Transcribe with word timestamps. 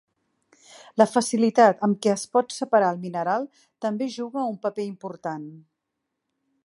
La 1.01 1.05
facilitat 1.11 1.83
amb 1.87 1.99
què 2.05 2.11
es 2.13 2.23
pot 2.37 2.55
separar 2.55 2.87
el 2.95 2.99
mineral 3.03 3.45
també 3.87 4.09
juga 4.17 4.49
un 4.55 4.59
paper 4.65 4.87
important. 4.89 5.45